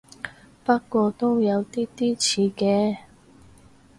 [0.65, 2.97] 不過都有啲啲似嘅